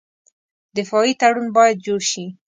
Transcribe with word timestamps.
دفاعي 0.77 1.13
تړون 1.21 1.47
باید 1.57 1.77
جوړ 1.85 2.01
شي. 2.11 2.25